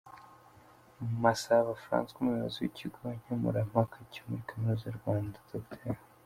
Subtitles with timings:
[1.23, 5.95] Masabo Francois, Umuyobozi w’Ikigo nkemurampaka cyo muri Kaminuza y’u Rwanda, Dr.